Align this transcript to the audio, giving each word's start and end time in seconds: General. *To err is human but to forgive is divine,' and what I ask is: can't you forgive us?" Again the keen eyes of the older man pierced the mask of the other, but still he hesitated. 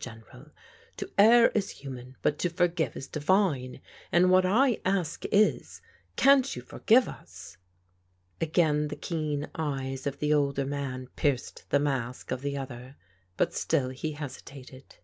General. 0.00 0.52
*To 0.98 1.10
err 1.18 1.48
is 1.56 1.70
human 1.70 2.14
but 2.22 2.38
to 2.38 2.48
forgive 2.50 2.96
is 2.96 3.08
divine,' 3.08 3.80
and 4.12 4.30
what 4.30 4.46
I 4.46 4.80
ask 4.84 5.24
is: 5.32 5.82
can't 6.14 6.54
you 6.54 6.62
forgive 6.62 7.08
us?" 7.08 7.56
Again 8.40 8.86
the 8.86 8.94
keen 8.96 9.48
eyes 9.56 10.06
of 10.06 10.20
the 10.20 10.32
older 10.32 10.64
man 10.66 11.08
pierced 11.16 11.68
the 11.70 11.80
mask 11.80 12.30
of 12.30 12.42
the 12.42 12.56
other, 12.56 12.94
but 13.36 13.52
still 13.52 13.88
he 13.88 14.12
hesitated. 14.12 14.98